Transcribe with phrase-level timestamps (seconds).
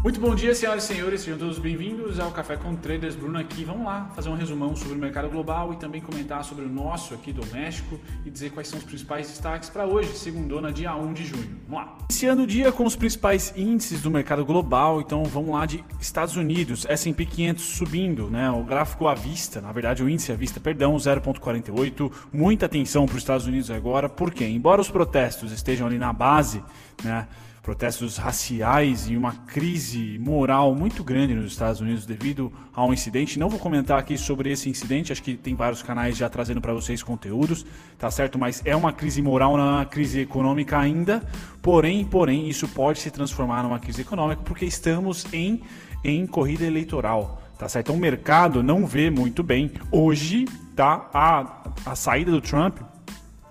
[0.00, 3.16] Muito bom dia, senhoras e senhores, sejam todos bem-vindos ao Café com Traders.
[3.16, 3.64] Bruno aqui.
[3.64, 7.14] Vamos lá fazer um resumão sobre o mercado global e também comentar sobre o nosso
[7.14, 11.26] aqui doméstico e dizer quais são os principais destaques para hoje, segundona, dia 1 de
[11.26, 11.58] junho.
[11.68, 11.98] Vamos lá.
[12.08, 16.36] Iniciando o dia com os principais índices do mercado global, então vamos lá de Estados
[16.36, 18.48] Unidos, S&P 500 subindo, né?
[18.52, 22.10] O gráfico à vista, na verdade o índice à vista, perdão, 0.48.
[22.32, 26.62] Muita atenção para os Estados Unidos agora, porque embora os protestos estejam ali na base,
[27.02, 27.26] né?
[27.68, 33.38] Protestos raciais e uma crise moral muito grande nos Estados Unidos devido a um incidente.
[33.38, 36.72] Não vou comentar aqui sobre esse incidente, acho que tem vários canais já trazendo para
[36.72, 37.66] vocês conteúdos,
[37.98, 38.38] tá certo?
[38.38, 41.22] Mas é uma crise moral, não é uma crise econômica ainda.
[41.60, 45.60] Porém, porém, isso pode se transformar numa crise econômica porque estamos em,
[46.02, 47.42] em corrida eleitoral.
[47.58, 47.88] Tá certo?
[47.88, 52.78] Então o mercado não vê muito bem hoje tá, a, a saída do Trump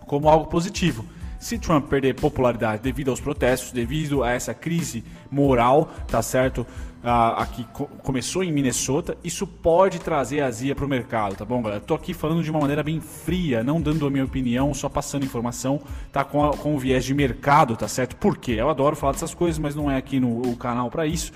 [0.07, 1.05] como algo positivo.
[1.39, 6.65] Se Trump perder popularidade devido aos protestos, devido a essa crise moral, tá certo?
[7.03, 11.61] Uh, aqui co começou em Minnesota, isso pode trazer azia para o mercado, tá bom,
[11.61, 11.79] galera?
[11.79, 15.23] Tô aqui falando de uma maneira bem fria, não dando a minha opinião, só passando
[15.23, 15.79] informação,
[16.11, 16.23] tá?
[16.23, 18.15] Com, a, com o viés de mercado, tá certo?
[18.15, 18.53] Por quê?
[18.53, 21.31] Eu adoro falar dessas coisas, mas não é aqui no canal para isso.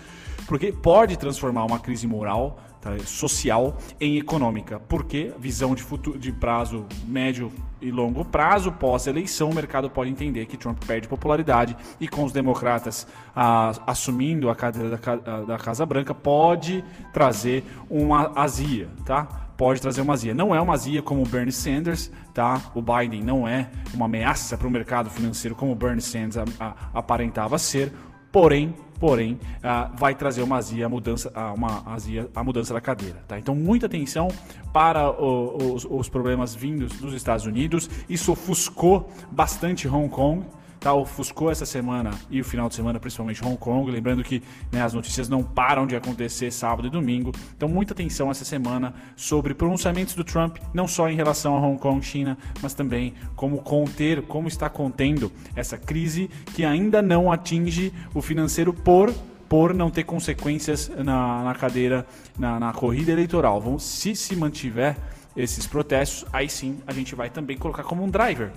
[0.48, 4.80] Porque pode transformar uma crise moral tá, social em econômica.
[4.80, 10.46] Porque visão de, futuro, de prazo médio e longo prazo, pós-eleição, o mercado pode entender
[10.46, 15.86] que Trump perde popularidade e com os democratas ah, assumindo a cadeira da, da Casa
[15.86, 19.26] Branca, pode trazer uma azia, tá?
[19.58, 20.34] Pode trazer uma azia.
[20.34, 22.60] Não é uma azia como o Bernie Sanders, tá?
[22.74, 26.46] O Biden não é uma ameaça para o mercado financeiro como o Bernie Sanders a,
[26.60, 27.94] a, aparentava ser.
[28.32, 33.18] Porém, porém, uh, vai trazer uma azia, mudança, uh, uma azia, a mudança da cadeira.
[33.28, 33.40] Tá?
[33.40, 34.28] Então, muita atenção
[34.72, 37.90] para os, os problemas vindos dos Estados Unidos.
[38.08, 40.46] Isso ofuscou bastante Hong Kong
[40.82, 43.90] tá, ofuscou essa semana e o final de semana, principalmente Hong Kong.
[43.90, 47.32] Lembrando que né, as notícias não param de acontecer sábado e domingo.
[47.56, 51.80] Então, muita atenção essa semana sobre pronunciamentos do Trump, não só em relação a Hong
[51.80, 57.94] Kong, China, mas também como conter, como está contendo essa crise que ainda não atinge
[58.14, 59.14] o financeiro por
[59.48, 62.08] por não ter consequências na, na cadeira,
[62.40, 63.60] na, na corrida eleitoral.
[63.60, 64.96] Vão, se se mantiver
[65.36, 68.50] esses protestos, aí sim a gente vai também colocar como um driver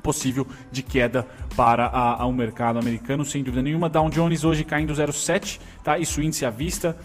[0.00, 3.88] possível de queda para a, a um mercado americano, sem dúvida nenhuma.
[3.88, 5.98] Dow Jones hoje caindo 0,7, tá?
[5.98, 6.96] Isso índice à vista.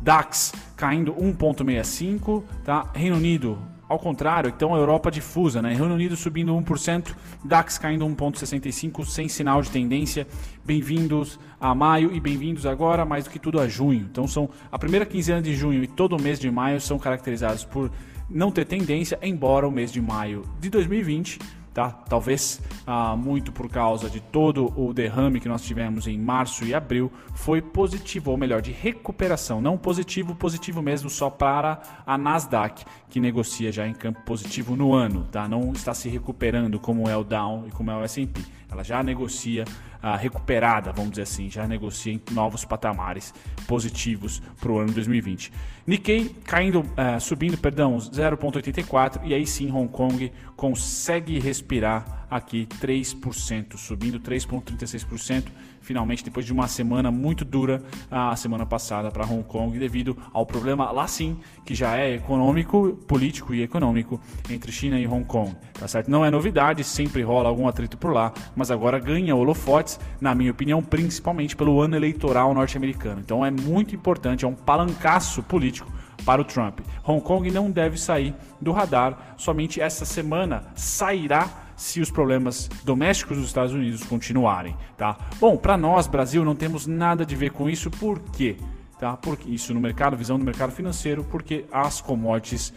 [0.00, 2.90] DAX caindo 1,65, tá?
[2.94, 3.58] Reino Unido
[3.90, 5.70] ao contrário, então a Europa difusa, né?
[5.74, 7.12] Reino Unido subindo 1%,
[7.44, 10.28] DAX caindo 1,65%, sem sinal de tendência.
[10.64, 14.06] Bem-vindos a maio e bem-vindos agora, mais do que tudo, a junho.
[14.08, 17.64] Então são a primeira quinzena de junho e todo o mês de maio são caracterizados
[17.64, 17.90] por
[18.28, 21.40] não ter tendência, embora o mês de maio de 2020
[21.72, 21.90] tá?
[21.90, 26.74] Talvez ah, muito por causa de todo o derrame que nós tivemos em março e
[26.74, 32.84] abril, foi positivo, ou melhor, de recuperação, não positivo, positivo mesmo só para a Nasdaq,
[33.08, 35.48] que negocia já em campo positivo no ano, tá?
[35.48, 38.40] Não está se recuperando como é o Dow e como é o S&P.
[38.70, 39.64] Ela já negocia
[40.02, 43.34] ah, recuperada, vamos dizer assim, já negocia em novos patamares
[43.66, 45.52] positivos para o ano 2020.
[45.86, 53.76] Nikkei caindo, ah, subindo, perdão, 0,84 e aí sim Hong Kong consegue respirar aqui 3%,
[53.76, 55.44] subindo 3,36%,
[55.80, 60.44] finalmente depois de uma semana muito dura a semana passada para Hong Kong devido ao
[60.46, 65.54] problema lá sim, que já é econômico, político e econômico entre China e Hong Kong.
[65.78, 66.10] Tá certo?
[66.10, 70.50] Não é novidade, sempre rola algum atrito por lá, mas agora ganha holofotes, na minha
[70.50, 73.20] opinião, principalmente pelo ano eleitoral norte-americano.
[73.20, 75.90] Então é muito importante, é um palancaço político
[76.24, 76.80] para o Trump.
[77.04, 81.48] Hong Kong não deve sair do radar, somente essa semana sairá
[81.80, 85.16] se os problemas domésticos dos Estados Unidos continuarem, tá?
[85.40, 88.58] Bom, para nós, Brasil, não temos nada de ver com isso, por quê?
[88.98, 89.16] Tá?
[89.16, 92.74] Porque isso no mercado, visão do mercado financeiro, porque as commodities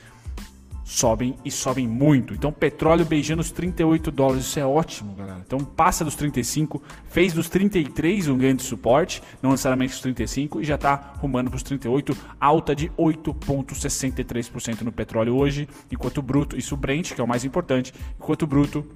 [0.93, 2.35] sobem e sobem muito.
[2.35, 5.41] Então, petróleo beijando os 38 dólares, isso é ótimo, galera.
[5.45, 10.63] Então, passa dos 35, fez dos 33 um grande suporte, não necessariamente os 35, e
[10.63, 16.55] já está rumando para os 38, alta de 8,63% no petróleo hoje, enquanto o bruto,
[16.55, 18.87] isso o Brent, que é o mais importante, enquanto o bruto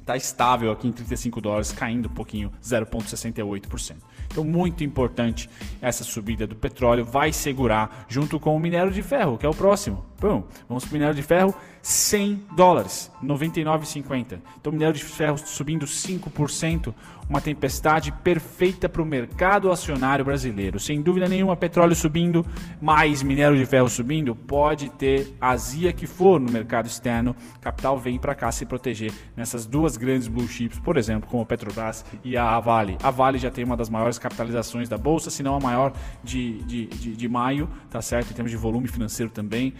[0.00, 3.96] está estável aqui em 35 dólares, caindo um pouquinho, 0,68%.
[4.26, 5.48] Então, muito importante
[5.80, 9.54] essa subida do petróleo, vai segurar junto com o minério de ferro, que é o
[9.54, 10.07] próximo.
[10.20, 14.40] Bom, vamos para o minério de ferro, 100 dólares, 99,50.
[14.60, 16.92] Então, minério de ferro subindo 5%,
[17.28, 20.80] uma tempestade perfeita para o mercado acionário brasileiro.
[20.80, 22.44] Sem dúvida nenhuma, petróleo subindo,
[22.80, 27.36] mais minério de ferro subindo, pode ter azia que for no mercado externo.
[27.60, 31.46] Capital vem para cá se proteger nessas duas grandes blue chips, por exemplo, como a
[31.46, 32.98] Petrobras e a Vale.
[33.04, 35.92] A Vale já tem uma das maiores capitalizações da bolsa, se não a maior
[36.24, 38.32] de, de, de, de maio, tá certo?
[38.32, 39.74] Em termos de volume financeiro também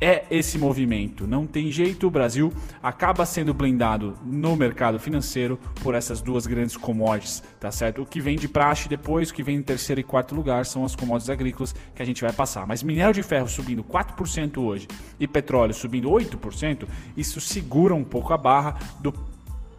[0.00, 1.26] é esse movimento.
[1.26, 2.52] Não tem jeito, o Brasil
[2.82, 8.02] acaba sendo blindado no mercado financeiro por essas duas grandes commodities, tá certo?
[8.02, 10.84] O que vem de praxe depois, o que vem em terceiro e quarto lugar são
[10.84, 12.66] as commodities agrícolas que a gente vai passar.
[12.66, 14.88] Mas minério de ferro subindo 4% hoje
[15.18, 16.86] e petróleo subindo 8%,
[17.16, 19.12] isso segura um pouco a barra do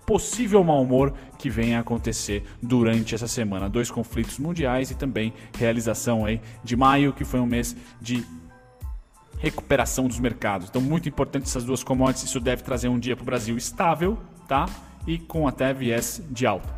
[0.05, 3.69] possível mau humor que venha a acontecer durante essa semana.
[3.69, 8.25] Dois conflitos mundiais e também realização aí de maio, que foi um mês de
[9.41, 10.69] recuperação dos mercados.
[10.69, 12.29] Então, muito importante essas duas commodities.
[12.29, 14.17] Isso deve trazer um dia para o Brasil estável,
[14.47, 14.67] tá?
[15.07, 16.69] E com até viés de alta.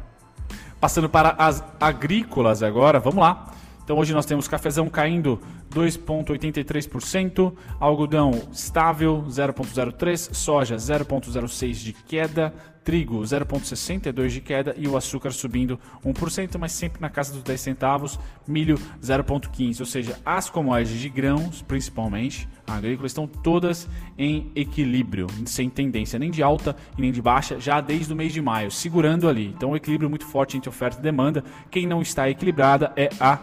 [0.79, 3.51] Passando para as agrícolas agora, vamos lá.
[3.83, 5.39] Então, hoje nós temos cafezão caindo
[5.73, 12.53] 2,83%, algodão estável 0,03%, soja 0,06% de queda,
[12.83, 17.59] trigo 0,62 de queda e o açúcar subindo 1%, mas sempre na casa dos 10
[17.59, 23.87] centavos, milho 0,15, ou seja, as commodities de grãos, principalmente agrícolas, estão todas
[24.17, 28.33] em equilíbrio, sem tendência nem de alta e nem de baixa, já desde o mês
[28.33, 29.47] de maio, segurando ali.
[29.47, 31.43] Então, um equilíbrio muito forte entre oferta e demanda.
[31.71, 33.39] Quem não está equilibrada é a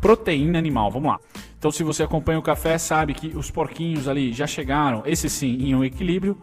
[0.00, 0.90] proteína animal.
[0.90, 1.20] Vamos lá.
[1.58, 5.56] Então, se você acompanha o café, sabe que os porquinhos ali já chegaram, esse sim,
[5.60, 6.36] em um equilíbrio.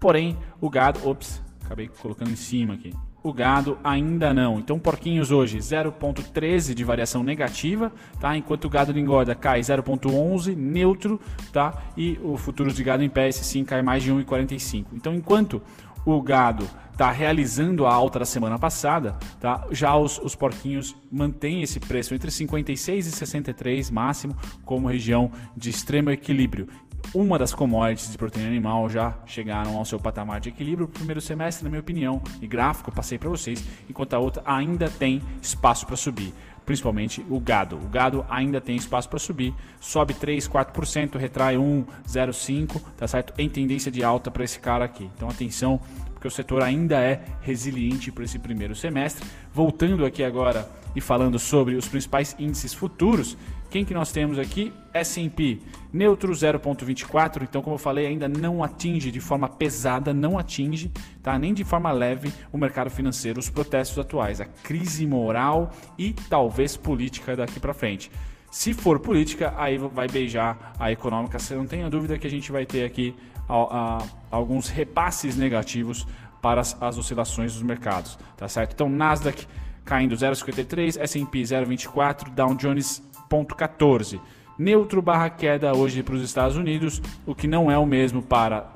[0.00, 2.92] Porém, o gado, ops, acabei colocando em cima aqui.
[3.22, 4.58] O gado ainda não.
[4.58, 7.90] Então, porquinhos hoje 0.13 de variação negativa,
[8.20, 8.36] tá?
[8.36, 11.18] Enquanto o gado de engorda cai 0.11 neutro,
[11.50, 11.72] tá?
[11.96, 14.86] E o futuros de gado em pé esse sim cai mais de 1.45.
[14.92, 15.62] Então, enquanto
[16.04, 19.66] o gado está realizando a alta da semana passada, tá?
[19.72, 25.70] já os, os porquinhos mantêm esse preço entre 56 e 63 máximo como região de
[25.70, 26.68] extremo equilíbrio
[27.12, 31.20] uma das commodities de proteína animal já chegaram ao seu patamar de equilíbrio no primeiro
[31.20, 35.86] semestre, na minha opinião, e gráfico passei para vocês, enquanto a outra ainda tem espaço
[35.86, 36.32] para subir.
[36.64, 37.76] Principalmente o gado.
[37.76, 43.34] O gado ainda tem espaço para subir, sobe 3, 4%, retrai 1, 0,5, tá certo?
[43.38, 45.10] Em tendência de alta para esse cara aqui.
[45.14, 45.80] Então atenção,
[46.24, 49.28] porque o setor ainda é resiliente para esse primeiro semestre.
[49.52, 50.66] Voltando aqui agora
[50.96, 53.36] e falando sobre os principais índices futuros,
[53.68, 54.72] quem que nós temos aqui?
[54.94, 55.58] S&P
[55.92, 60.90] neutro 0.24, então como eu falei, ainda não atinge de forma pesada, não atinge,
[61.22, 61.38] tá?
[61.38, 66.74] Nem de forma leve o mercado financeiro, os protestos atuais, a crise moral e talvez
[66.74, 68.10] política daqui para frente.
[68.50, 71.38] Se for política, aí vai beijar a econômica.
[71.38, 73.14] Você não tenha dúvida que a gente vai ter aqui
[73.48, 76.06] a, a, alguns repasses negativos
[76.40, 78.72] para as, as oscilações dos mercados, tá certo?
[78.74, 79.46] Então Nasdaq
[79.84, 84.20] caindo 0,53, S&P 0,24, Dow Jones 0,14.
[84.58, 88.72] Neutro barra queda hoje para os Estados Unidos, o que não é o mesmo para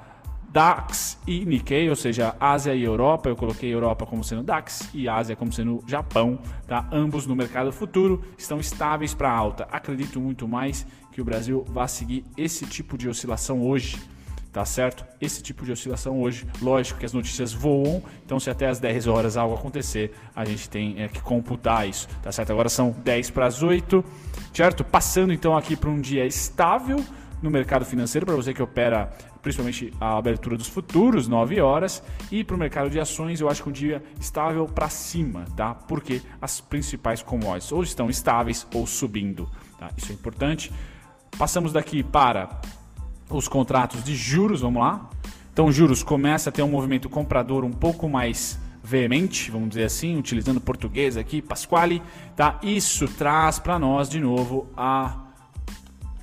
[0.51, 3.29] DAX e Nikkei, ou seja, Ásia e Europa.
[3.29, 6.89] Eu coloquei Europa como sendo DAX e Ásia como sendo Japão, tá?
[6.91, 9.69] Ambos no mercado futuro estão estáveis para alta.
[9.71, 13.99] Acredito muito mais que o Brasil vá seguir esse tipo de oscilação hoje
[14.53, 15.05] tá certo?
[15.21, 19.07] Esse tipo de oscilação hoje, lógico que as notícias voam, então se até as 10
[19.07, 22.51] horas algo acontecer, a gente tem é, que computar isso, tá certo?
[22.51, 24.05] Agora são 10 para as 8,
[24.53, 24.85] certo?
[24.85, 27.05] Passando então aqui para um dia estável
[27.43, 29.13] no mercado financeiro, para você que opera
[29.43, 33.63] principalmente a abertura dos futuros, 9 horas, e para o mercado de ações, eu acho
[33.63, 35.75] que um dia estável para cima, tá?
[35.75, 39.91] Porque as principais commodities ou estão estáveis ou subindo, tá?
[39.97, 40.73] Isso é importante.
[41.39, 42.61] Passamos daqui para
[43.31, 45.09] os contratos de juros, vamos lá.
[45.53, 50.17] Então, juros começa a ter um movimento comprador um pouco mais veemente, vamos dizer assim,
[50.17, 52.03] utilizando português aqui, Pasquale,
[52.35, 52.59] tá?
[52.63, 55.17] Isso traz para nós de novo a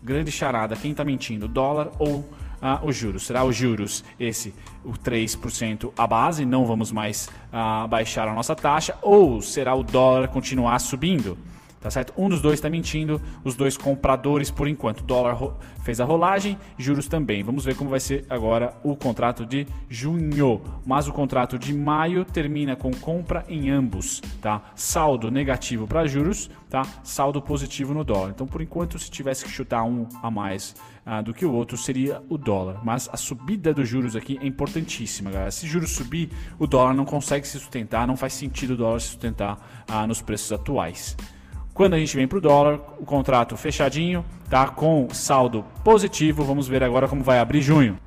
[0.01, 2.27] grande charada, quem está mentindo, dólar ou
[2.61, 3.25] ah, os juros.
[3.25, 8.55] Será os juros esse, o 3% a base, não vamos mais ah, baixar a nossa
[8.55, 11.37] taxa, ou será o dólar continuar subindo?
[11.79, 12.13] Tá certo?
[12.17, 15.03] Um dos dois está mentindo, os dois compradores por enquanto.
[15.03, 15.37] Dólar
[15.83, 17.43] fez a rolagem, juros também.
[17.43, 20.61] Vamos ver como vai ser agora o contrato de junho.
[20.83, 24.63] Mas o contrato de maio termina com compra em ambos, tá?
[24.73, 26.81] Saldo negativo para juros, tá?
[27.03, 28.31] Saldo positivo no dólar.
[28.31, 31.77] Então, por enquanto, se tivesse que chutar um a mais ah, do que o outro,
[31.77, 32.81] seria o dólar.
[32.83, 35.51] Mas a subida dos juros aqui é importantíssima, galera.
[35.51, 39.09] Se juros subir, o dólar não consegue se sustentar, não faz sentido o dólar se
[39.09, 41.15] sustentar ah, nos preços atuais.
[41.75, 46.41] Quando a gente vem para o dólar, o contrato fechadinho, tá com saldo positivo.
[46.41, 47.99] Vamos ver agora como vai abrir junho.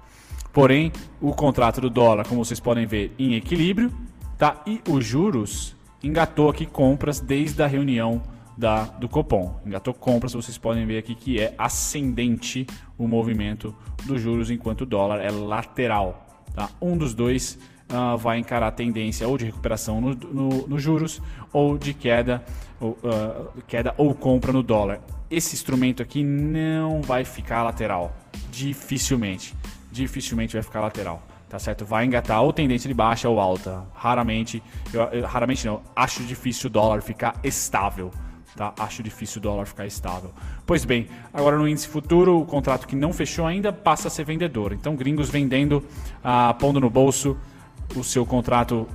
[0.54, 3.92] Porém, o contrato do dólar, como vocês podem ver, em equilíbrio,
[4.38, 4.62] tá?
[4.66, 8.22] E os juros engatou aqui compras desde a reunião
[8.56, 9.60] da, do Copom.
[9.66, 14.86] Engatou compras, vocês podem ver aqui que é ascendente o movimento dos juros, enquanto o
[14.86, 16.26] dólar é lateral.
[16.54, 16.70] Tá?
[16.80, 17.58] Um dos dois
[17.90, 21.20] uh, vai encarar tendência ou de recuperação nos no, no juros
[21.52, 22.44] ou de queda
[22.80, 25.00] ou, uh, queda ou compra no dólar.
[25.30, 28.16] Esse instrumento aqui não vai ficar lateral,
[28.50, 29.54] dificilmente.
[29.90, 31.84] Dificilmente vai ficar lateral tá certo?
[31.84, 33.82] Vai engatar ou tendência de baixa ou alta.
[33.94, 38.12] Raramente, eu, eu, raramente não, acho difícil o dólar ficar estável.
[38.54, 38.74] Tá?
[38.78, 40.32] Acho difícil o dólar ficar estável.
[40.66, 44.24] Pois bem, agora no índice futuro, o contrato que não fechou ainda passa a ser
[44.24, 44.72] vendedor.
[44.72, 45.82] Então, gringos vendendo,
[46.22, 47.36] ah, pondo no bolso
[47.96, 48.86] o seu contrato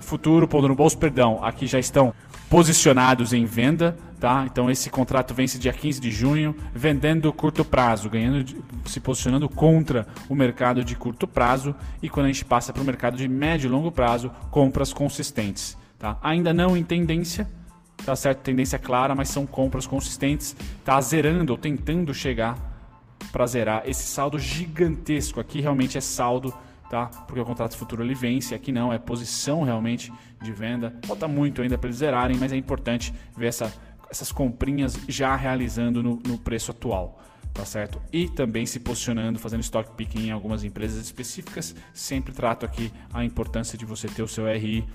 [0.00, 2.12] futuro, pondo no bolso, perdão, aqui já estão
[2.48, 4.44] posicionados em venda, tá?
[4.50, 8.44] Então esse contrato vence dia 15 de junho, vendendo curto prazo, ganhando,
[8.86, 12.84] se posicionando contra o mercado de curto prazo e quando a gente passa para o
[12.84, 16.18] mercado de médio e longo prazo, compras consistentes, tá?
[16.22, 17.48] Ainda não em tendência,
[18.04, 18.40] tá certo?
[18.40, 20.56] Tendência clara, mas são compras consistentes.
[20.84, 22.58] Tá zerando ou tentando chegar
[23.30, 25.40] para zerar esse saldo gigantesco.
[25.40, 26.52] Aqui realmente é saldo,
[26.90, 27.06] tá?
[27.06, 30.94] Porque o contrato futuro ele vence, aqui não, é posição realmente de venda.
[31.06, 33.72] Falta muito ainda para eles zerarem, mas é importante ver essa,
[34.10, 37.18] essas comprinhas já realizando no, no preço atual
[37.52, 38.00] tá certo?
[38.12, 41.74] E também se posicionando, fazendo stock picking em algumas empresas específicas.
[41.92, 44.86] Sempre trato aqui a importância de você ter o seu RI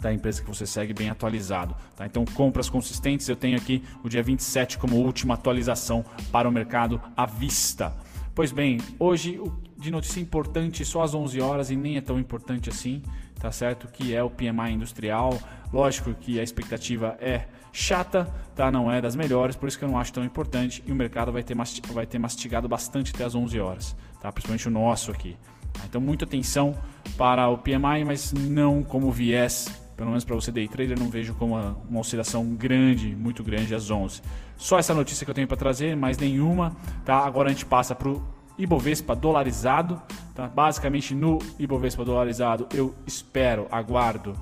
[0.00, 1.76] da empresa que você segue bem atualizado.
[1.96, 2.04] Tá?
[2.04, 7.00] Então, compras consistentes, eu tenho aqui o dia 27 como última atualização para o mercado
[7.16, 7.92] à vista.
[8.38, 9.42] Pois bem, hoje
[9.76, 13.02] de notícia importante só às 11 horas e nem é tão importante assim,
[13.40, 13.88] tá certo?
[13.88, 15.36] Que é o PMI industrial.
[15.72, 18.70] Lógico que a expectativa é chata, tá?
[18.70, 21.32] Não é das melhores, por isso que eu não acho tão importante e o mercado
[21.32, 21.56] vai ter,
[21.92, 24.30] vai ter mastigado bastante até às 11 horas, tá?
[24.30, 25.36] Principalmente o nosso aqui.
[25.84, 26.78] Então, muita atenção
[27.16, 29.66] para o PMI, mas não como viés
[29.98, 33.90] pelo menos para você day trader, não vejo como uma, oscilação grande, muito grande às
[33.90, 34.22] 11.
[34.58, 36.76] Só essa notícia que eu tenho para trazer, mais nenhuma.
[37.04, 37.24] Tá?
[37.24, 38.22] Agora a gente passa para o
[38.58, 40.02] Ibovespa dolarizado.
[40.34, 40.48] Tá?
[40.48, 44.34] Basicamente no Ibovespa dolarizado eu espero, aguardo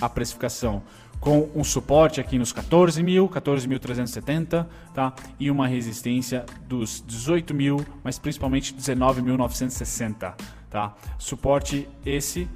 [0.00, 0.82] a precificação
[1.20, 5.14] com um suporte aqui nos 14 mil, 14.370, tá?
[5.38, 10.34] E uma resistência dos 18 mil, mas principalmente 19.960,
[10.68, 10.94] tá?
[11.18, 12.50] Suporte esse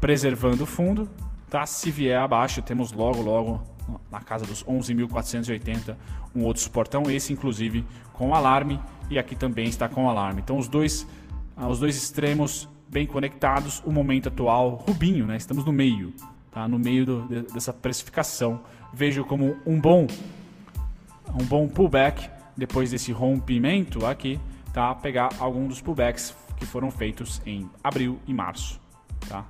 [0.00, 1.06] preservando o fundo,
[1.50, 1.66] tá?
[1.66, 3.73] Se vier abaixo, temos logo, logo
[4.10, 5.96] na casa dos 11.480
[6.34, 10.40] um outro suportão, esse inclusive com alarme e aqui também está com alarme.
[10.42, 11.06] Então os dois,
[11.56, 15.36] ah, os dois extremos bem conectados, o momento atual, Rubinho, né?
[15.36, 16.12] Estamos no meio,
[16.50, 16.66] tá?
[16.66, 17.22] No meio do,
[17.52, 18.60] dessa precificação.
[18.92, 20.06] Vejo como um bom
[21.34, 24.38] um bom pullback depois desse rompimento aqui,
[24.72, 24.94] tá?
[24.94, 28.80] Pegar algum dos pullbacks que foram feitos em abril e março,
[29.28, 29.44] tá?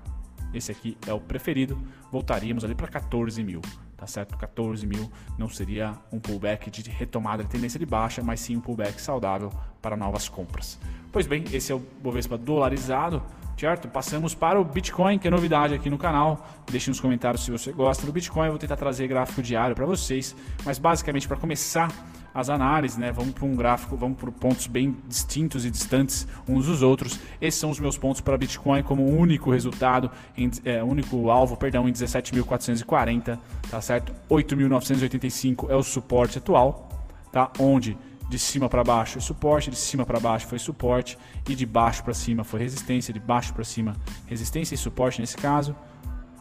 [0.53, 1.79] Esse aqui é o preferido.
[2.11, 3.61] Voltaríamos ali para 14 mil.
[3.97, 4.37] Tá certo?
[4.37, 8.61] 14 mil não seria um pullback de retomada de tendência de baixa, mas sim um
[8.61, 10.79] pullback saudável para novas compras.
[11.13, 13.23] Pois bem, esse é o Bovespa dolarizado,
[13.57, 13.87] certo?
[13.89, 16.45] Passamos para o Bitcoin, que é novidade aqui no canal.
[16.71, 18.47] Deixe nos comentários se você gosta do Bitcoin.
[18.47, 20.35] Eu vou tentar trazer gráfico diário para vocês,
[20.65, 21.89] mas basicamente para começar
[22.35, 23.13] as análises, né?
[23.13, 27.21] Vamos para um gráfico, vamos por pontos bem distintos e distantes uns dos outros.
[27.41, 31.89] Esses são os meus pontos para Bitcoin como único resultado, em, é, único alvo, perdão,
[31.89, 33.39] em 17.440,
[33.71, 34.13] tá certo?
[34.29, 36.89] 8.985 é o suporte atual,
[37.31, 37.53] tá?
[37.59, 37.97] Onde
[38.29, 41.17] de cima para baixo é suporte, de cima para baixo foi suporte
[41.49, 43.95] e de baixo para cima foi resistência, de baixo para cima
[44.27, 45.77] resistência e suporte nesse caso,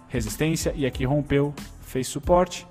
[0.07, 2.65] resistência e aqui rompeu, fez suporte,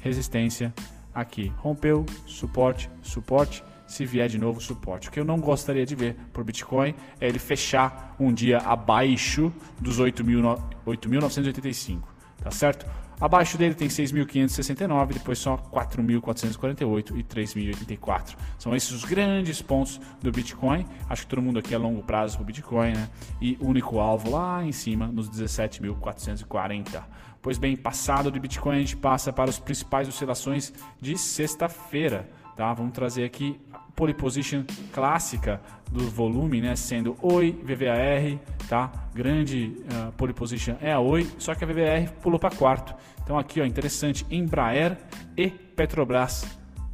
[0.00, 0.74] resistência
[1.14, 1.52] aqui.
[1.58, 3.62] Rompeu, suporte, suporte.
[3.86, 5.08] Se vier de novo, suporte.
[5.08, 9.52] O que eu não gostaria de ver por Bitcoin é ele fechar um dia abaixo
[9.78, 12.00] dos 8.985,
[12.42, 12.86] tá certo?
[13.22, 18.34] Abaixo dele tem 6.569, depois só 4.448 e 3.084.
[18.58, 20.84] São esses os grandes pontos do Bitcoin.
[21.08, 23.08] Acho que todo mundo aqui é longo prazo para o Bitcoin, né?
[23.40, 27.04] E único alvo lá em cima, nos 17.440.
[27.40, 32.28] Pois bem, passado de Bitcoin, a gente passa para as principais oscilações de sexta-feira.
[32.56, 32.72] Tá?
[32.74, 36.76] Vamos trazer aqui a pole position clássica do volume, né?
[36.76, 38.90] sendo Oi, VVAR, tá?
[39.14, 42.94] grande uh, pole position é a Oi, só que a VVAR pulou para quarto.
[43.22, 44.96] Então aqui, ó, interessante, Embraer
[45.36, 46.44] e Petrobras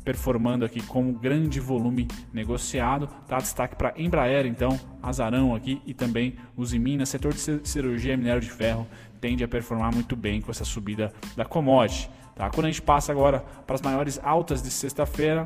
[0.05, 3.09] performando aqui com grande volume negociado.
[3.27, 8.41] Tá destaque para Embraer, então, Azarão aqui e também os Minas, setor de cirurgia minério
[8.41, 8.87] de ferro
[9.21, 12.09] tende a performar muito bem com essa subida da commodity.
[12.39, 12.49] Tá?
[12.51, 15.45] Quando a gente passa agora para as maiores altas de sexta-feira,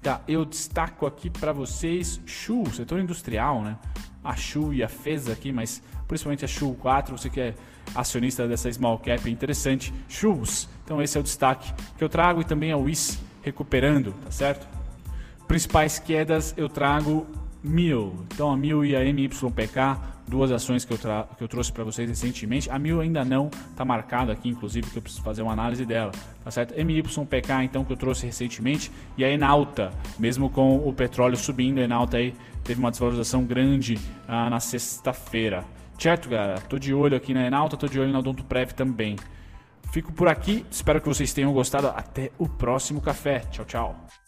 [0.00, 0.20] tá?
[0.28, 3.76] eu destaco aqui para vocês Shu, setor industrial, né?
[4.22, 7.54] a Shu e a FESA aqui, mas principalmente a Shu 4, você que é
[7.96, 10.68] acionista dessa small cap é interessante, Shus.
[10.84, 14.68] Então esse é o destaque que eu trago e também a WIS recuperando, tá certo?
[15.48, 17.26] Principais quedas eu trago
[17.60, 18.24] Mil.
[18.32, 22.08] Então a Mil e a MYPK, duas ações que eu, que eu trouxe para vocês
[22.08, 22.70] recentemente.
[22.70, 26.12] A Mil ainda não está marcada aqui, inclusive, que eu preciso fazer uma análise dela,
[26.44, 26.74] tá certo?
[26.74, 28.90] MYPK, então, que eu trouxe recentemente.
[29.16, 33.98] E a Enalta, mesmo com o petróleo subindo, a Enalta aí teve uma desvalorização grande
[34.26, 35.64] ah, na sexta-feira.
[35.98, 36.60] Certo, galera?
[36.60, 39.16] Tô de olho aqui na Enalta, tô de olho na Odonto Prev também.
[39.90, 41.88] Fico por aqui, espero que vocês tenham gostado.
[41.88, 43.40] Até o próximo café.
[43.50, 44.27] Tchau, tchau.